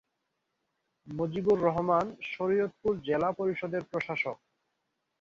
মজিবুর 1.07 1.57
রহমান 1.63 2.05
শরীয়তপুর 2.31 2.93
জেলা 3.07 3.29
পরিষদের 3.31 3.83
প্রশাসক। 3.91 4.37